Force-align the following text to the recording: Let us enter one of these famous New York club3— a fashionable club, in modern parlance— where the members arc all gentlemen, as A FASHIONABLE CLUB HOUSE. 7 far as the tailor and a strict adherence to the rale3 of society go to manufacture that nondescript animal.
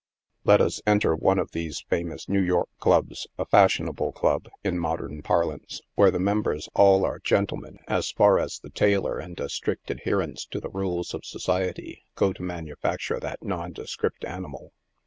Let 0.45 0.61
us 0.61 0.81
enter 0.87 1.15
one 1.15 1.37
of 1.37 1.51
these 1.51 1.81
famous 1.87 2.27
New 2.27 2.41
York 2.41 2.67
club3— 2.81 3.27
a 3.37 3.45
fashionable 3.45 4.13
club, 4.13 4.47
in 4.63 4.79
modern 4.79 5.21
parlance— 5.21 5.79
where 5.93 6.09
the 6.09 6.17
members 6.17 6.67
arc 6.73 6.79
all 6.79 7.17
gentlemen, 7.23 7.77
as 7.81 7.81
A 7.81 7.83
FASHIONABLE 7.83 7.83
CLUB 7.85 7.97
HOUSE. 7.97 8.07
7 8.07 8.17
far 8.17 8.39
as 8.39 8.59
the 8.63 8.69
tailor 8.71 9.19
and 9.19 9.39
a 9.39 9.47
strict 9.47 9.91
adherence 9.91 10.47
to 10.47 10.59
the 10.59 10.71
rale3 10.71 11.13
of 11.13 11.23
society 11.23 12.03
go 12.15 12.33
to 12.33 12.41
manufacture 12.41 13.19
that 13.19 13.43
nondescript 13.43 14.25
animal. 14.25 14.73